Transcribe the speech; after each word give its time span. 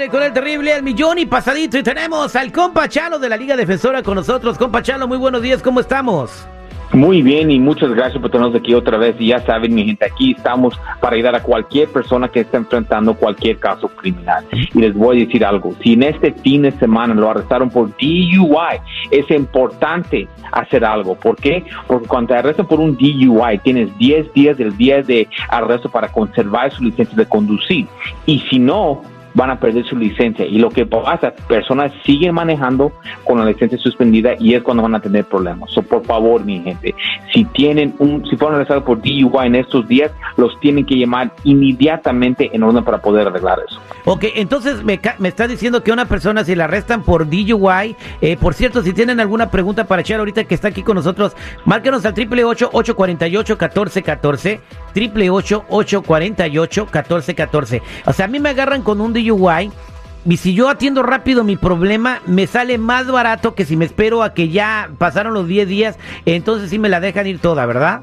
Al 0.00 0.08
con 0.08 0.22
el 0.22 0.32
terrible 0.32 0.74
El 0.74 0.82
Millón 0.82 1.18
y 1.18 1.26
Pasadito 1.26 1.76
y 1.76 1.82
tenemos 1.82 2.34
al 2.34 2.50
compa 2.52 2.88
Chalo 2.88 3.18
de 3.18 3.28
la 3.28 3.36
Liga 3.36 3.54
Defensora 3.54 4.02
con 4.02 4.14
nosotros. 4.14 4.56
Compa 4.56 4.82
Chalo, 4.82 5.06
muy 5.06 5.18
buenos 5.18 5.42
días, 5.42 5.62
¿cómo 5.62 5.80
estamos? 5.80 6.46
Muy 6.94 7.20
bien 7.20 7.50
y 7.50 7.58
muchas 7.58 7.90
gracias 7.90 8.18
por 8.18 8.30
tenernos 8.30 8.56
aquí 8.56 8.72
otra 8.72 8.96
vez. 8.96 9.14
Y 9.18 9.26
ya 9.26 9.40
saben, 9.40 9.74
mi 9.74 9.84
gente, 9.84 10.06
aquí 10.06 10.32
estamos 10.36 10.78
para 11.00 11.16
ayudar 11.16 11.34
a 11.34 11.42
cualquier 11.42 11.88
persona 11.88 12.28
que 12.28 12.40
esté 12.40 12.56
enfrentando 12.56 13.14
cualquier 13.14 13.58
caso 13.58 13.88
criminal. 13.88 14.46
Y 14.52 14.78
les 14.78 14.94
voy 14.94 15.18
a 15.18 15.26
decir 15.26 15.44
algo, 15.44 15.74
si 15.82 15.92
en 15.92 16.04
este 16.04 16.32
fin 16.32 16.62
de 16.62 16.72
semana 16.72 17.12
lo 17.12 17.28
arrestaron 17.28 17.68
por 17.68 17.88
DUI, 17.98 18.80
es 19.10 19.30
importante 19.30 20.28
hacer 20.52 20.82
algo. 20.82 21.14
¿Por 21.14 21.36
qué? 21.36 21.62
Porque 21.86 22.08
cuando 22.08 22.28
te 22.28 22.38
arrestan 22.38 22.66
por 22.66 22.80
un 22.80 22.96
DUI, 22.96 23.58
tienes 23.62 23.96
10 23.98 24.32
días 24.32 24.56
del 24.56 24.74
día 24.78 25.02
de 25.02 25.28
arresto 25.50 25.90
para 25.90 26.08
conservar 26.08 26.72
su 26.72 26.84
licencia 26.84 27.16
de 27.16 27.26
conducir. 27.26 27.86
Y 28.24 28.38
si 28.48 28.58
no, 28.58 29.02
van 29.34 29.50
a 29.50 29.60
perder 29.60 29.84
su 29.86 29.96
licencia. 29.96 30.44
Y 30.44 30.58
lo 30.58 30.70
que 30.70 30.86
pasa, 30.86 31.32
personas 31.48 31.92
siguen 32.04 32.34
manejando 32.34 32.92
con 33.24 33.38
la 33.38 33.44
licencia 33.44 33.78
suspendida 33.78 34.34
y 34.38 34.54
es 34.54 34.62
cuando 34.62 34.82
van 34.82 34.94
a 34.94 35.00
tener 35.00 35.24
problemas. 35.24 35.70
So, 35.70 35.82
por 35.82 36.04
favor, 36.04 36.44
mi 36.44 36.60
gente, 36.60 36.94
si 37.32 37.44
tienen 37.44 37.94
un, 37.98 38.24
si 38.28 38.36
fueron 38.36 38.56
arrestados 38.56 38.84
por 38.84 38.98
DUI 39.00 39.46
en 39.46 39.54
estos 39.54 39.86
días, 39.88 40.10
los 40.36 40.58
tienen 40.60 40.84
que 40.84 40.96
llamar 40.96 41.32
inmediatamente 41.44 42.50
en 42.52 42.62
orden 42.62 42.84
para 42.84 42.98
poder 42.98 43.26
arreglar 43.26 43.58
eso. 43.68 43.80
Ok, 44.04 44.24
entonces 44.34 44.82
me, 44.82 45.00
me 45.18 45.28
está 45.28 45.46
diciendo 45.46 45.82
que 45.82 45.92
una 45.92 46.06
persona 46.06 46.44
si 46.44 46.54
la 46.54 46.64
arrestan 46.64 47.02
por 47.02 47.28
DUI, 47.28 47.96
eh, 48.20 48.36
por 48.36 48.54
cierto, 48.54 48.82
si 48.82 48.92
tienen 48.92 49.20
alguna 49.20 49.50
pregunta 49.50 49.84
para 49.84 50.02
echar 50.02 50.20
ahorita 50.20 50.44
que 50.44 50.54
está 50.54 50.68
aquí 50.68 50.82
con 50.82 50.96
nosotros, 50.96 51.36
márquenos 51.64 52.04
al 52.04 52.14
triple 52.14 52.44
ocho 52.44 52.70
ocho 52.72 52.96
cuarenta 52.96 53.28
y 53.28 53.36
ocho 53.36 53.58
catorce 53.58 54.02
catorce, 54.02 54.60
triple 54.92 55.30
ocho 55.30 55.64
ocho 55.68 56.02
cuarenta 56.02 56.46
y 56.46 56.58
ocho 56.58 56.86
catorce 56.86 57.34
catorce. 57.34 57.82
O 58.06 58.12
sea, 58.12 58.26
a 58.26 58.28
mí 58.28 58.40
me 58.40 58.50
agarran 58.50 58.82
con 58.82 59.00
un 59.00 59.12
Y 60.26 60.36
si 60.36 60.54
yo 60.54 60.68
atiendo 60.68 61.02
rápido 61.02 61.44
mi 61.44 61.56
problema, 61.56 62.20
me 62.26 62.46
sale 62.46 62.76
más 62.76 63.06
barato 63.06 63.54
que 63.54 63.64
si 63.64 63.76
me 63.76 63.86
espero 63.86 64.22
a 64.22 64.34
que 64.34 64.50
ya 64.50 64.90
pasaron 64.98 65.32
los 65.32 65.48
10 65.48 65.68
días, 65.68 65.98
entonces 66.26 66.70
sí 66.70 66.78
me 66.78 66.90
la 66.90 67.00
dejan 67.00 67.26
ir 67.26 67.38
toda, 67.38 67.64
¿verdad? 67.64 68.02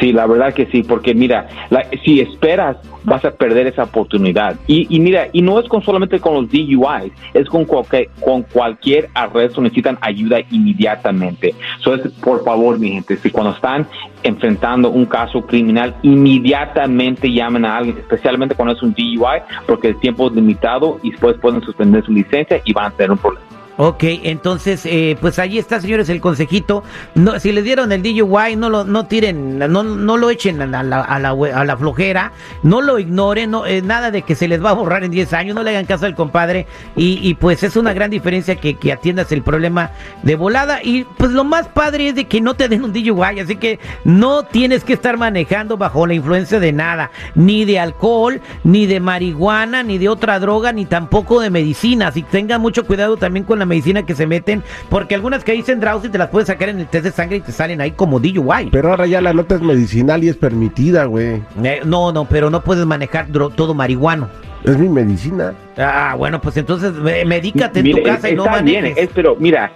Sí, 0.00 0.12
la 0.12 0.26
verdad 0.26 0.52
que 0.52 0.66
sí, 0.66 0.82
porque 0.82 1.14
mira, 1.14 1.48
la, 1.70 1.86
si 2.04 2.20
esperas 2.20 2.76
vas 3.04 3.24
a 3.24 3.30
perder 3.30 3.66
esa 3.66 3.84
oportunidad. 3.84 4.56
Y, 4.66 4.94
y, 4.94 5.00
mira, 5.00 5.28
y 5.32 5.42
no 5.42 5.58
es 5.58 5.68
con 5.68 5.82
solamente 5.82 6.20
con 6.20 6.34
los 6.34 6.50
DUIs, 6.50 7.12
es 7.32 7.48
con 7.48 7.64
cualquier, 7.64 8.08
con 8.20 8.42
cualquier 8.42 9.08
arresto 9.14 9.60
necesitan 9.60 9.98
ayuda 10.00 10.38
inmediatamente. 10.50 11.54
So 11.80 11.96
por 12.22 12.44
favor, 12.44 12.78
mi 12.78 12.90
gente, 12.90 13.16
si 13.16 13.30
cuando 13.30 13.52
están 13.52 13.86
enfrentando 14.22 14.90
un 14.90 15.06
caso 15.06 15.42
criminal, 15.42 15.94
inmediatamente 16.02 17.30
llamen 17.30 17.64
a 17.64 17.76
alguien, 17.76 17.98
especialmente 17.98 18.54
cuando 18.54 18.74
es 18.74 18.82
un 18.82 18.94
DUI, 18.94 19.42
porque 19.66 19.88
el 19.88 20.00
tiempo 20.00 20.28
es 20.28 20.34
limitado 20.34 20.98
y 21.02 21.10
después 21.10 21.36
pueden 21.38 21.62
suspender 21.62 22.04
su 22.04 22.12
licencia 22.12 22.60
y 22.64 22.72
van 22.72 22.86
a 22.86 22.90
tener 22.90 23.12
un 23.12 23.18
problema. 23.18 23.43
Ok, 23.76 24.04
entonces, 24.04 24.86
eh, 24.86 25.16
pues 25.20 25.40
ahí 25.40 25.58
está, 25.58 25.80
señores, 25.80 26.08
el 26.08 26.20
consejito. 26.20 26.84
No, 27.16 27.40
si 27.40 27.50
les 27.50 27.64
dieron 27.64 27.90
el 27.90 28.04
DUI, 28.04 28.54
no 28.54 28.70
lo, 28.70 28.84
no 28.84 29.06
tiren, 29.06 29.58
no, 29.58 29.82
no 29.82 30.16
lo 30.16 30.30
echen 30.30 30.62
a 30.62 30.82
la, 30.82 31.00
a 31.00 31.18
la, 31.18 31.30
a 31.30 31.64
la 31.64 31.76
flojera, 31.76 32.30
no 32.62 32.80
lo 32.80 33.00
ignoren, 33.00 33.50
no, 33.50 33.66
eh, 33.66 33.82
nada 33.82 34.12
de 34.12 34.22
que 34.22 34.36
se 34.36 34.46
les 34.46 34.64
va 34.64 34.70
a 34.70 34.74
borrar 34.74 35.02
en 35.02 35.10
10 35.10 35.32
años, 35.32 35.56
no 35.56 35.64
le 35.64 35.70
hagan 35.70 35.86
caso 35.86 36.06
al 36.06 36.14
compadre. 36.14 36.68
Y, 36.94 37.18
y 37.28 37.34
pues 37.34 37.64
es 37.64 37.74
una 37.76 37.92
gran 37.92 38.10
diferencia 38.10 38.54
que, 38.54 38.74
que, 38.74 38.92
atiendas 38.92 39.32
el 39.32 39.42
problema 39.42 39.90
de 40.22 40.36
volada. 40.36 40.78
Y 40.80 41.02
pues 41.02 41.32
lo 41.32 41.42
más 41.42 41.66
padre 41.66 42.10
es 42.10 42.14
de 42.14 42.26
que 42.26 42.40
no 42.40 42.54
te 42.54 42.68
den 42.68 42.84
un 42.84 42.92
DUI, 42.92 43.40
así 43.40 43.56
que 43.56 43.80
no 44.04 44.44
tienes 44.44 44.84
que 44.84 44.92
estar 44.92 45.16
manejando 45.16 45.76
bajo 45.76 46.06
la 46.06 46.14
influencia 46.14 46.60
de 46.60 46.72
nada, 46.72 47.10
ni 47.34 47.64
de 47.64 47.80
alcohol, 47.80 48.40
ni 48.62 48.86
de 48.86 49.00
marihuana, 49.00 49.82
ni 49.82 49.98
de 49.98 50.08
otra 50.08 50.38
droga, 50.38 50.72
ni 50.72 50.86
tampoco 50.86 51.40
de 51.40 51.50
medicinas. 51.50 52.16
Y 52.16 52.22
tengan 52.22 52.60
mucho 52.60 52.86
cuidado 52.86 53.16
también 53.16 53.44
con 53.44 53.58
la 53.58 53.63
medicina 53.66 54.04
que 54.04 54.14
se 54.14 54.26
meten, 54.26 54.62
porque 54.88 55.14
algunas 55.14 55.44
que 55.44 55.52
dicen 55.52 55.80
drowsy 55.80 56.08
te 56.08 56.18
las 56.18 56.28
puedes 56.28 56.48
sacar 56.48 56.68
en 56.68 56.80
el 56.80 56.86
test 56.86 57.04
de 57.04 57.10
sangre 57.10 57.36
y 57.36 57.40
te 57.40 57.52
salen 57.52 57.80
ahí 57.80 57.92
como 57.92 58.20
DUI. 58.20 58.70
Pero 58.70 58.90
ahora 58.90 59.06
ya 59.06 59.20
la 59.20 59.32
nota 59.32 59.54
es 59.54 59.60
medicinal 59.60 60.22
y 60.24 60.28
es 60.28 60.36
permitida, 60.36 61.04
güey. 61.04 61.42
Eh, 61.62 61.80
no, 61.84 62.12
no, 62.12 62.24
pero 62.26 62.50
no 62.50 62.62
puedes 62.62 62.86
manejar 62.86 63.28
todo 63.28 63.74
marihuano. 63.74 64.28
Es 64.64 64.78
mi 64.78 64.88
medicina. 64.88 65.52
Ah, 65.76 66.14
bueno, 66.16 66.40
pues 66.40 66.56
entonces 66.56 66.92
medícate 67.26 67.80
en 67.80 67.90
tu 67.90 68.02
casa 68.02 68.30
y 68.30 68.34
no 68.34 68.46
manejes. 68.46 68.82
Bien, 68.82 68.94
es, 68.96 69.10
pero 69.14 69.36
mira, 69.38 69.70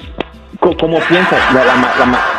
como 0.61 0.99
piensas, 1.01 1.41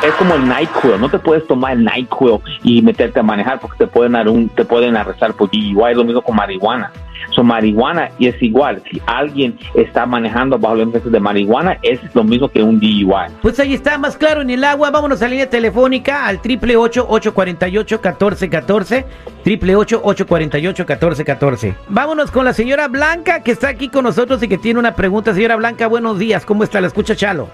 es 0.03 0.13
como 0.13 0.35
el 0.35 0.47
NyQuil, 0.47 0.99
no 0.99 1.09
te 1.09 1.19
puedes 1.19 1.45
tomar 1.47 1.73
el 1.73 1.83
NyQuil 1.83 2.39
y 2.63 2.81
meterte 2.81 3.19
a 3.19 3.23
manejar 3.23 3.59
porque 3.59 3.77
te 3.77 3.87
pueden 3.87 4.13
dar 4.13 4.27
un, 4.27 4.49
te 4.49 4.65
pueden 4.65 4.95
arrestar 4.97 5.33
por 5.33 5.49
DUI, 5.49 5.91
es 5.91 5.97
lo 5.97 6.03
mismo 6.03 6.21
con 6.21 6.35
marihuana. 6.35 6.91
So, 7.31 7.43
marihuana 7.43 8.09
y 8.17 8.27
es 8.27 8.41
igual, 8.41 8.81
si 8.89 9.01
alguien 9.05 9.57
está 9.73 10.05
manejando 10.05 10.57
bajo 10.57 10.75
los 10.75 10.89
efectos 10.89 11.11
de 11.11 11.19
marihuana, 11.19 11.77
es 11.81 11.99
lo 12.13 12.23
mismo 12.23 12.47
que 12.49 12.63
un 12.63 12.79
DUI. 12.79 13.25
Pues 13.41 13.59
ahí 13.59 13.73
está, 13.73 13.97
más 13.97 14.15
claro 14.17 14.41
en 14.41 14.49
el 14.49 14.63
agua, 14.63 14.89
vámonos 14.89 15.21
a 15.21 15.25
la 15.25 15.31
línea 15.31 15.49
telefónica 15.49 16.25
al 16.25 16.41
triple 16.41 16.75
ocho 16.75 17.05
ocho 17.09 17.33
cuarenta 17.33 17.67
y 17.67 17.77
ocho 17.77 18.01
catorce 18.01 18.49
catorce, 18.49 19.05
triple 19.43 19.75
ocho 19.75 20.01
ocho 20.03 20.25
cuarenta 20.25 20.57
y 20.59 20.67
ocho 20.67 20.85
catorce 20.85 21.23
catorce. 21.23 21.75
Vámonos 21.89 22.31
con 22.31 22.45
la 22.45 22.53
señora 22.53 22.87
Blanca 22.87 23.43
que 23.43 23.51
está 23.51 23.69
aquí 23.69 23.89
con 23.89 24.03
nosotros 24.05 24.41
y 24.43 24.47
que 24.47 24.57
tiene 24.57 24.79
una 24.79 24.95
pregunta. 24.95 25.33
Señora 25.33 25.55
Blanca, 25.55 25.87
buenos 25.87 26.17
días, 26.17 26.45
¿cómo 26.45 26.63
está? 26.63 26.81
La 26.81 26.87
escucha 26.87 27.15
Chalo. 27.15 27.49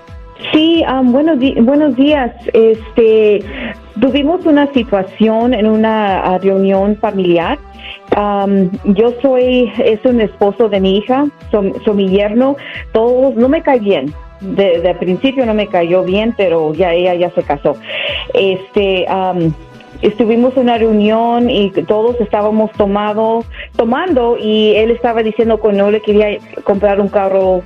Sí, 0.51 0.83
um, 0.91 1.11
buenos, 1.11 1.37
buenos 1.63 1.95
días. 1.95 2.31
Este, 2.53 3.39
tuvimos 3.99 4.45
una 4.45 4.71
situación 4.73 5.53
en 5.53 5.67
una 5.67 6.23
uh, 6.25 6.43
reunión 6.43 6.97
familiar. 6.97 7.57
Um, 8.17 8.69
yo 8.95 9.13
soy, 9.21 9.71
es 9.77 10.03
un 10.03 10.19
esposo 10.19 10.67
de 10.67 10.81
mi 10.81 10.97
hija, 10.97 11.25
soy, 11.51 11.73
so 11.85 11.93
mi 11.93 12.09
yerno, 12.09 12.57
todos, 12.91 13.35
no 13.35 13.47
me 13.47 13.61
cae 13.61 13.79
bien. 13.79 14.13
De, 14.41 14.81
de, 14.81 14.93
principio 14.95 15.45
no 15.45 15.53
me 15.53 15.67
cayó 15.67 16.03
bien, 16.03 16.33
pero 16.35 16.73
ya 16.73 16.93
ella 16.93 17.15
ya 17.15 17.29
se 17.31 17.41
casó. 17.41 17.77
Este, 18.33 19.05
um, 19.09 19.53
estuvimos 20.01 20.55
en 20.57 20.63
una 20.63 20.77
reunión 20.77 21.49
y 21.49 21.71
todos 21.71 22.19
estábamos 22.19 22.71
tomado, 22.73 23.45
tomando 23.77 24.37
y 24.37 24.75
él 24.75 24.91
estaba 24.91 25.23
diciendo 25.23 25.59
que 25.61 25.71
no 25.71 25.89
le 25.89 26.01
quería 26.01 26.37
comprar 26.65 26.99
un 26.99 27.07
carro 27.07 27.63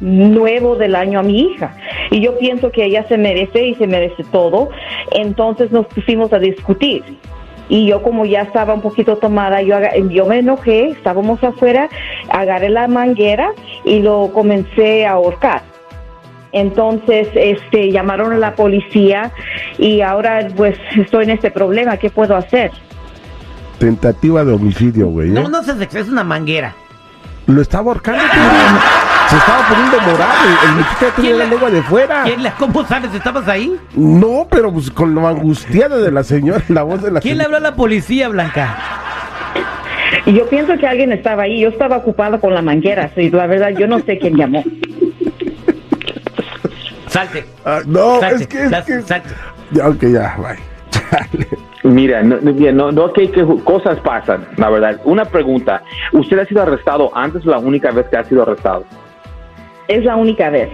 nuevo 0.00 0.76
del 0.76 0.94
año 0.94 1.20
a 1.20 1.22
mi 1.22 1.40
hija. 1.40 1.76
Y 2.10 2.20
yo 2.20 2.38
pienso 2.38 2.70
que 2.70 2.84
ella 2.84 3.06
se 3.08 3.18
merece 3.18 3.66
y 3.66 3.74
se 3.74 3.86
merece 3.86 4.24
todo. 4.30 4.70
Entonces 5.12 5.72
nos 5.72 5.86
pusimos 5.86 6.32
a 6.32 6.38
discutir. 6.38 7.04
Y 7.68 7.86
yo 7.86 8.02
como 8.02 8.24
ya 8.24 8.42
estaba 8.42 8.72
un 8.72 8.80
poquito 8.80 9.16
tomada, 9.16 9.60
yo, 9.60 9.76
yo 10.10 10.24
me 10.26 10.38
enojé, 10.38 10.90
estábamos 10.90 11.42
afuera, 11.44 11.88
agarré 12.30 12.70
la 12.70 12.88
manguera 12.88 13.50
y 13.84 14.00
lo 14.00 14.30
comencé 14.32 15.06
a 15.06 15.12
ahorcar. 15.12 15.62
Entonces, 16.52 17.28
este, 17.34 17.92
llamaron 17.92 18.32
a 18.32 18.38
la 18.38 18.54
policía 18.54 19.32
y 19.76 20.00
ahora 20.00 20.48
pues 20.56 20.78
estoy 20.96 21.24
en 21.24 21.30
este 21.30 21.50
problema. 21.50 21.98
¿Qué 21.98 22.08
puedo 22.08 22.36
hacer? 22.36 22.70
Tentativa 23.78 24.44
de 24.44 24.52
homicidio, 24.52 25.08
güey. 25.08 25.28
¿eh? 25.28 25.32
No, 25.32 25.48
no 25.48 25.62
se 25.62 25.72
es 25.82 26.08
una 26.08 26.24
manguera. 26.24 26.74
Lo 27.46 27.60
estaba 27.60 27.92
ahorcando. 27.92 28.22
Se 29.28 29.36
estaba 29.36 29.68
poniendo 29.68 30.00
morado. 30.00 30.32
El 30.64 30.74
muchacho 30.76 31.12
tenía 31.16 31.34
la 31.36 31.44
lengua 31.44 31.70
de 31.70 31.82
fuera. 31.82 32.22
¿Quién 32.24 32.42
la, 32.42 32.52
¿Cómo 32.54 32.86
sabes? 32.86 33.12
¿Estabas 33.14 33.46
ahí? 33.46 33.76
No, 33.94 34.46
pero 34.50 34.72
pues 34.72 34.90
con 34.90 35.14
lo 35.14 35.28
angustiada 35.28 35.98
de 35.98 36.10
la 36.10 36.24
señora, 36.24 36.62
la 36.68 36.82
voz 36.82 37.02
de 37.02 37.10
la 37.10 37.20
¿Quién 37.20 37.34
señora. 37.34 37.48
le 37.50 37.56
habló 37.56 37.68
a 37.68 37.70
la 37.70 37.76
policía, 37.76 38.28
Blanca? 38.28 38.76
Y 40.24 40.32
yo 40.32 40.48
pienso 40.48 40.76
que 40.78 40.86
alguien 40.86 41.12
estaba 41.12 41.42
ahí. 41.42 41.60
Yo 41.60 41.68
estaba 41.68 41.98
ocupado 41.98 42.40
con 42.40 42.54
la 42.54 42.62
manguera. 42.62 43.10
Sí, 43.14 43.30
la 43.30 43.46
verdad, 43.46 43.70
yo 43.70 43.86
no 43.86 43.98
sé 44.00 44.18
quién 44.18 44.36
llamó. 44.36 44.64
Salte. 47.08 47.44
Ah, 47.64 47.80
no, 47.86 48.20
salte, 48.20 48.42
es 48.42 48.46
que. 48.46 48.64
Es 48.64 48.84
que... 48.84 49.02
Salte. 49.02 49.28
Ya, 49.72 49.88
ok, 49.88 50.02
ya, 50.04 50.36
bye. 50.38 50.58
Chale. 50.90 51.48
Mira, 51.82 52.22
no, 52.22 52.38
no, 52.40 52.92
no 52.92 53.12
que, 53.12 53.30
que, 53.30 53.44
cosas 53.64 53.98
pasan, 54.00 54.46
la 54.56 54.68
verdad. 54.68 55.00
Una 55.04 55.24
pregunta, 55.24 55.82
¿usted 56.12 56.38
ha 56.38 56.44
sido 56.46 56.62
arrestado 56.62 57.10
antes 57.16 57.46
o 57.46 57.50
la 57.50 57.58
única 57.58 57.90
vez 57.90 58.06
que 58.08 58.16
ha 58.16 58.24
sido 58.24 58.42
arrestado? 58.42 58.84
Es 59.88 60.04
la 60.04 60.16
única 60.16 60.50
vez. 60.50 60.68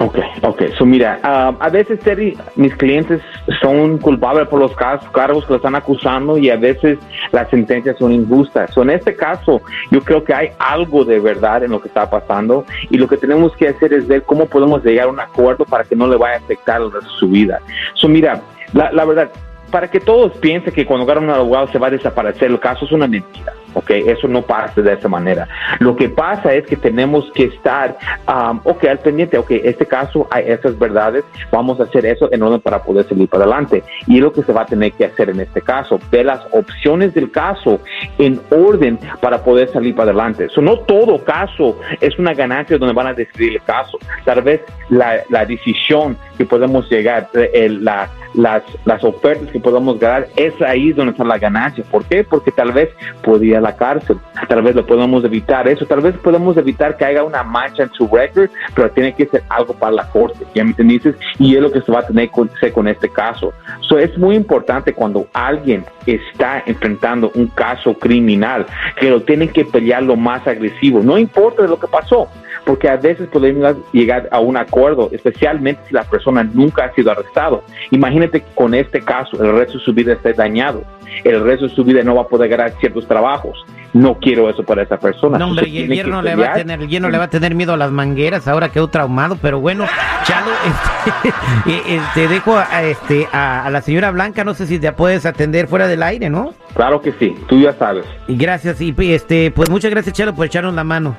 Ok, 0.00 0.16
ok. 0.42 0.62
So, 0.76 0.86
mira, 0.86 1.18
uh, 1.24 1.56
a 1.60 1.68
veces, 1.70 1.98
Terry, 1.98 2.38
mis 2.54 2.72
clientes 2.76 3.20
son 3.60 3.98
culpables 3.98 4.46
por 4.46 4.60
los 4.60 4.72
casos, 4.76 5.10
cargos 5.10 5.44
que 5.44 5.54
lo 5.54 5.56
están 5.56 5.74
acusando 5.74 6.38
y 6.38 6.50
a 6.50 6.56
veces 6.56 6.98
las 7.32 7.50
sentencias 7.50 7.98
son 7.98 8.12
injustas. 8.12 8.72
So, 8.72 8.82
en 8.82 8.90
este 8.90 9.16
caso, 9.16 9.60
yo 9.90 10.00
creo 10.02 10.22
que 10.22 10.32
hay 10.32 10.50
algo 10.60 11.04
de 11.04 11.18
verdad 11.18 11.64
en 11.64 11.72
lo 11.72 11.80
que 11.80 11.88
está 11.88 12.08
pasando 12.08 12.64
y 12.90 12.96
lo 12.96 13.08
que 13.08 13.16
tenemos 13.16 13.56
que 13.56 13.68
hacer 13.68 13.92
es 13.92 14.06
ver 14.06 14.22
cómo 14.22 14.46
podemos 14.46 14.84
llegar 14.84 15.08
a 15.08 15.10
un 15.10 15.18
acuerdo 15.18 15.64
para 15.64 15.82
que 15.82 15.96
no 15.96 16.06
le 16.06 16.16
vaya 16.16 16.34
a 16.36 16.38
afectar 16.38 16.80
su 17.18 17.28
vida. 17.28 17.60
So, 17.94 18.06
mira, 18.06 18.40
la, 18.74 18.92
la 18.92 19.04
verdad, 19.04 19.30
para 19.72 19.90
que 19.90 19.98
todos 19.98 20.32
piensen 20.38 20.72
que 20.72 20.86
cuando 20.86 21.04
agarran 21.04 21.24
un 21.24 21.30
abogado 21.30 21.66
se 21.72 21.78
va 21.78 21.88
a 21.88 21.90
desaparecer 21.90 22.52
el 22.52 22.60
caso, 22.60 22.84
es 22.84 22.92
una 22.92 23.08
mentira. 23.08 23.52
¿Ok? 23.74 23.90
Eso 23.90 24.28
no 24.28 24.42
pasa 24.42 24.80
de 24.80 24.92
esa 24.92 25.08
manera. 25.08 25.48
Lo 25.78 25.96
que 25.96 26.08
pasa 26.08 26.52
es 26.54 26.66
que 26.66 26.76
tenemos 26.76 27.30
que 27.34 27.44
estar, 27.44 27.96
um, 28.26 28.60
ok, 28.64 28.84
al 28.84 28.98
pendiente, 28.98 29.38
ok, 29.38 29.50
este 29.50 29.86
caso 29.86 30.26
hay 30.30 30.44
esas 30.46 30.78
verdades, 30.78 31.24
vamos 31.50 31.80
a 31.80 31.84
hacer 31.84 32.06
eso 32.06 32.28
en 32.32 32.42
orden 32.42 32.60
para 32.60 32.82
poder 32.82 33.06
salir 33.08 33.28
para 33.28 33.44
adelante. 33.44 33.82
Y 34.06 34.16
es 34.16 34.22
lo 34.22 34.32
que 34.32 34.42
se 34.42 34.52
va 34.52 34.62
a 34.62 34.66
tener 34.66 34.92
que 34.92 35.06
hacer 35.06 35.30
en 35.30 35.40
este 35.40 35.60
caso, 35.60 35.98
ver 36.10 36.26
las 36.26 36.46
opciones 36.52 37.14
del 37.14 37.30
caso 37.30 37.80
en 38.18 38.40
orden 38.50 38.98
para 39.20 39.42
poder 39.42 39.68
salir 39.70 39.94
para 39.94 40.10
adelante. 40.10 40.46
Eso 40.46 40.60
no 40.60 40.78
todo 40.80 41.22
caso 41.24 41.78
es 42.00 42.18
una 42.18 42.34
ganancia 42.34 42.78
donde 42.78 42.94
van 42.94 43.08
a 43.08 43.14
decidir 43.14 43.54
el 43.54 43.62
caso. 43.62 43.98
Tal 44.24 44.42
vez 44.42 44.60
la, 44.88 45.22
la 45.28 45.44
decisión 45.44 46.16
que 46.36 46.44
podemos 46.44 46.90
llegar, 46.90 47.28
el, 47.34 47.84
la, 47.84 48.08
las, 48.34 48.62
las 48.84 49.02
ofertas 49.04 49.50
que 49.50 49.60
podamos 49.60 49.98
ganar, 49.98 50.28
es 50.36 50.60
ahí 50.62 50.92
donde 50.92 51.12
está 51.12 51.24
la 51.24 51.38
ganancia. 51.38 51.84
¿Por 51.90 52.04
qué? 52.04 52.24
Porque 52.24 52.50
tal 52.50 52.72
vez 52.72 52.90
podría 53.22 53.60
la 53.60 53.76
cárcel, 53.76 54.18
tal 54.48 54.62
vez 54.62 54.74
lo 54.74 54.86
podemos 54.86 55.24
evitar 55.24 55.68
eso, 55.68 55.86
tal 55.86 56.00
vez 56.00 56.16
podemos 56.18 56.56
evitar 56.56 56.96
que 56.96 57.04
haya 57.04 57.22
una 57.24 57.42
mancha 57.42 57.84
en 57.84 57.92
su 57.92 58.08
record, 58.08 58.50
pero 58.74 58.90
tiene 58.90 59.14
que 59.14 59.26
ser 59.26 59.42
algo 59.48 59.74
para 59.74 59.92
la 59.92 60.08
corte, 60.10 60.44
¿ya 60.54 60.64
me 60.64 60.70
entiendes? 60.70 61.16
Y 61.38 61.56
es 61.56 61.62
lo 61.62 61.70
que 61.70 61.80
se 61.80 61.92
va 61.92 62.00
a 62.00 62.06
tener 62.06 62.30
hacer 62.56 62.72
con 62.72 62.88
este 62.88 63.08
caso. 63.08 63.52
So, 63.80 63.98
es 63.98 64.16
muy 64.18 64.36
importante 64.36 64.92
cuando 64.92 65.26
alguien 65.32 65.84
está 66.06 66.62
enfrentando 66.66 67.30
un 67.34 67.48
caso 67.48 67.94
criminal, 67.94 68.66
que 68.98 69.10
lo 69.10 69.22
tienen 69.22 69.48
que 69.48 69.64
pelear 69.64 70.02
lo 70.02 70.16
más 70.16 70.46
agresivo, 70.46 71.00
no 71.00 71.18
importa 71.18 71.62
de 71.62 71.68
lo 71.68 71.78
que 71.78 71.86
pasó 71.86 72.28
porque 72.68 72.86
a 72.86 72.96
veces 72.96 73.26
podemos 73.28 73.76
llegar 73.92 74.28
a 74.30 74.40
un 74.40 74.54
acuerdo, 74.58 75.08
especialmente 75.10 75.80
si 75.88 75.94
la 75.94 76.04
persona 76.04 76.44
nunca 76.44 76.84
ha 76.84 76.94
sido 76.94 77.10
arrestado. 77.10 77.64
Imagínate 77.90 78.42
que 78.42 78.46
con 78.54 78.74
este 78.74 79.00
caso 79.00 79.42
el 79.42 79.54
resto 79.56 79.78
de 79.78 79.84
su 79.84 79.94
vida 79.94 80.12
esté 80.12 80.34
dañado, 80.34 80.82
el 81.24 81.42
resto 81.42 81.66
de 81.66 81.74
su 81.74 81.82
vida 81.82 82.02
no 82.02 82.16
va 82.16 82.22
a 82.22 82.28
poder 82.28 82.50
ganar 82.50 82.74
ciertos 82.78 83.08
trabajos. 83.08 83.64
No 83.94 84.18
quiero 84.18 84.50
eso 84.50 84.64
para 84.64 84.82
esa 84.82 84.98
persona. 84.98 85.38
No, 85.38 85.46
hombre, 85.46 85.66
y 85.66 85.78
el 85.78 85.88
yerno, 85.88 86.20
le 86.20 86.36
va 86.36 86.50
a 86.50 86.52
tener, 86.52 86.82
el 86.82 86.88
yerno 86.88 87.08
le 87.08 87.16
va 87.16 87.24
a 87.24 87.30
tener 87.30 87.54
miedo 87.54 87.72
a 87.72 87.78
las 87.78 87.90
mangueras, 87.90 88.46
ahora 88.46 88.68
quedó 88.68 88.88
traumado, 88.88 89.38
pero 89.40 89.60
bueno, 89.60 89.86
Chalo, 90.24 90.50
este, 91.66 91.94
este 91.96 92.28
dejo 92.28 92.54
a, 92.54 92.82
este, 92.82 93.28
a, 93.32 93.64
a, 93.64 93.70
la 93.70 93.80
señora 93.80 94.10
Blanca, 94.10 94.44
no 94.44 94.52
sé 94.52 94.66
si 94.66 94.78
te 94.78 94.92
puedes 94.92 95.24
atender 95.24 95.68
fuera 95.68 95.88
del 95.88 96.02
aire, 96.02 96.28
¿no? 96.28 96.52
Claro 96.74 97.00
que 97.00 97.12
sí, 97.12 97.34
tú 97.48 97.58
ya 97.58 97.72
sabes. 97.72 98.04
Y 98.26 98.36
gracias, 98.36 98.78
y 98.82 98.94
este, 99.14 99.50
pues 99.52 99.70
muchas 99.70 99.90
gracias, 99.90 100.14
Chalo, 100.14 100.34
por 100.34 100.44
echarnos 100.44 100.74
la 100.74 100.84
mano. 100.84 101.16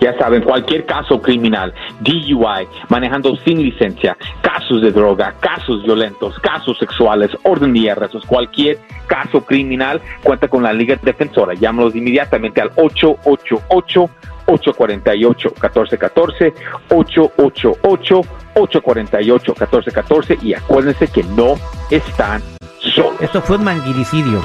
Ya 0.00 0.16
saben, 0.18 0.42
cualquier 0.42 0.86
caso 0.86 1.20
criminal, 1.20 1.72
DUI, 2.00 2.66
manejando 2.88 3.36
sin 3.44 3.62
licencia, 3.62 4.16
casos 4.42 4.82
de 4.82 4.92
droga, 4.92 5.34
casos 5.40 5.82
violentos, 5.82 6.38
casos 6.40 6.78
sexuales, 6.78 7.30
orden 7.42 7.72
de 7.72 7.90
arrestos, 7.90 8.24
cualquier 8.26 8.78
caso 9.06 9.44
criminal, 9.44 10.00
cuenta 10.22 10.48
con 10.48 10.62
la 10.62 10.72
Liga 10.72 10.98
Defensora. 11.02 11.54
Llámalos 11.54 11.94
inmediatamente 11.94 12.60
al 12.60 12.70
888 12.76 14.10
848 14.48 15.48
1414 15.50 16.54
888 16.88 18.20
848 18.54 19.52
1414 19.52 20.38
y 20.42 20.54
acuérdense 20.54 21.08
que 21.08 21.22
no 21.22 21.54
están 21.90 22.42
solos. 22.80 23.20
Esto 23.20 23.42
fue 23.42 23.56
un 23.56 23.64
manguiricidio. 23.64 24.42